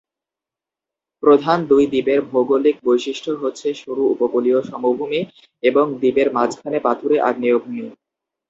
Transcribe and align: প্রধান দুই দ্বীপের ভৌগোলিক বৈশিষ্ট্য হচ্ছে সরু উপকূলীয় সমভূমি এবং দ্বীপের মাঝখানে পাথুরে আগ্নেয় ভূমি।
প্রধান 1.23 1.57
দুই 1.67 1.83
দ্বীপের 1.87 2.19
ভৌগোলিক 2.29 2.75
বৈশিষ্ট্য 2.83 3.31
হচ্ছে 3.41 3.67
সরু 3.81 4.03
উপকূলীয় 4.13 4.59
সমভূমি 4.69 5.21
এবং 5.63 5.85
দ্বীপের 5.99 6.27
মাঝখানে 6.37 6.77
পাথুরে 6.85 7.17
আগ্নেয় 7.29 7.57
ভূমি। 7.57 7.85